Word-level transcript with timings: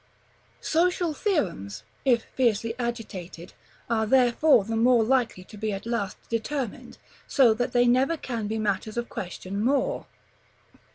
Social 0.65 1.13
theorems, 1.13 1.83
if 2.05 2.23
fiercely 2.33 2.73
agitated, 2.79 3.53
are 3.87 4.07
therefore 4.07 4.63
the 4.63 4.75
more 4.75 5.03
likely 5.03 5.43
to 5.43 5.57
be 5.57 5.71
at 5.71 5.85
last 5.85 6.17
determined, 6.27 6.97
so 7.27 7.53
that 7.53 7.71
they 7.71 7.85
never 7.85 8.17
can 8.17 8.47
be 8.47 8.57
matters 8.57 8.97
of 8.97 9.09
question 9.09 9.63
more. 9.63 10.07